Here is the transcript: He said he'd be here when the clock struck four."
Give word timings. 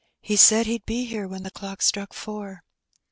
He 0.23 0.35
said 0.35 0.65
he'd 0.65 0.87
be 0.87 1.05
here 1.05 1.27
when 1.27 1.43
the 1.43 1.51
clock 1.51 1.83
struck 1.83 2.11
four." 2.11 2.63